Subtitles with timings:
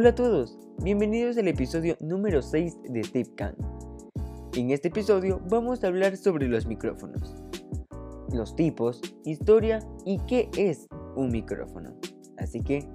[0.00, 3.54] Hola a todos, bienvenidos al episodio número 6 de Khan.
[4.56, 7.34] En este episodio vamos a hablar sobre los micrófonos,
[8.32, 11.92] los tipos, historia y qué es un micrófono.
[12.38, 12.88] Así que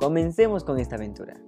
[0.00, 1.38] comencemos con esta aventura.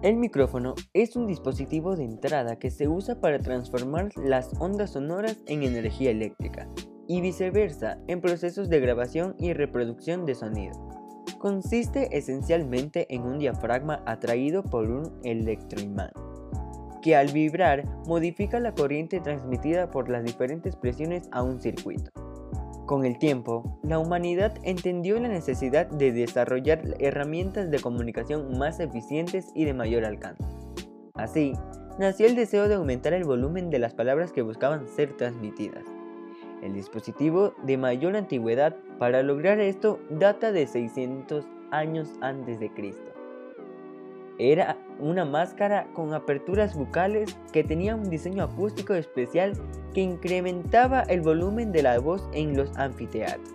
[0.00, 5.36] El micrófono es un dispositivo de entrada que se usa para transformar las ondas sonoras
[5.44, 6.66] en energía eléctrica
[7.06, 11.03] y viceversa en procesos de grabación y reproducción de sonido
[11.38, 16.10] consiste esencialmente en un diafragma atraído por un electroimán,
[17.02, 22.10] que al vibrar modifica la corriente transmitida por las diferentes presiones a un circuito.
[22.86, 29.46] Con el tiempo, la humanidad entendió la necesidad de desarrollar herramientas de comunicación más eficientes
[29.54, 30.44] y de mayor alcance.
[31.14, 31.54] Así,
[31.98, 35.93] nació el deseo de aumentar el volumen de las palabras que buscaban ser transmitidas.
[36.64, 43.12] El dispositivo de mayor antigüedad para lograr esto data de 600 años antes de Cristo.
[44.38, 49.52] Era una máscara con aperturas bucales que tenía un diseño acústico especial
[49.92, 53.54] que incrementaba el volumen de la voz en los anfiteatros.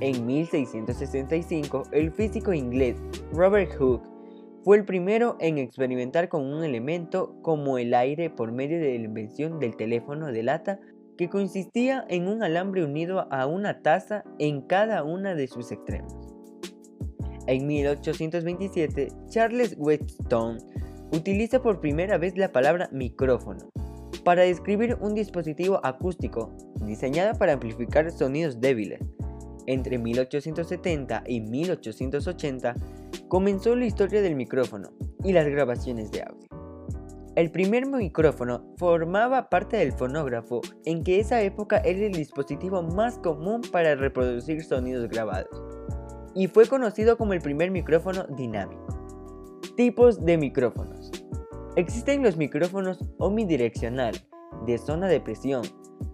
[0.00, 2.96] En 1665, el físico inglés
[3.34, 4.08] Robert Hooke
[4.64, 9.04] fue el primero en experimentar con un elemento como el aire por medio de la
[9.04, 10.80] invención del teléfono de lata
[11.20, 16.14] que consistía en un alambre unido a una taza en cada una de sus extremos.
[17.46, 20.60] En 1827, Charles Whetstone
[21.12, 23.70] utiliza por primera vez la palabra micrófono
[24.24, 29.00] para describir un dispositivo acústico diseñado para amplificar sonidos débiles.
[29.66, 32.76] Entre 1870 y 1880
[33.28, 34.88] comenzó la historia del micrófono
[35.22, 36.59] y las grabaciones de audio.
[37.36, 43.18] El primer micrófono formaba parte del fonógrafo, en que esa época era el dispositivo más
[43.18, 45.64] común para reproducir sonidos grabados,
[46.34, 48.84] y fue conocido como el primer micrófono dinámico.
[49.76, 51.12] Tipos de micrófonos.
[51.76, 54.14] Existen los micrófonos omnidireccional,
[54.66, 55.62] de zona de presión,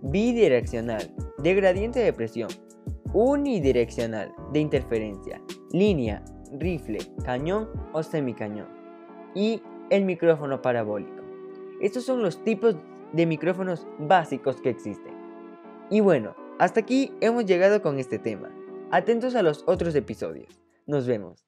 [0.02, 2.50] bidireccional, de gradiente de presión,
[3.14, 5.40] unidireccional, de interferencia,
[5.72, 8.68] línea, rifle, cañón o semicañón,
[9.34, 11.22] y el micrófono parabólico.
[11.80, 12.76] Estos son los tipos
[13.12, 15.14] de micrófonos básicos que existen.
[15.90, 18.50] Y bueno, hasta aquí hemos llegado con este tema.
[18.90, 20.60] Atentos a los otros episodios.
[20.86, 21.45] Nos vemos.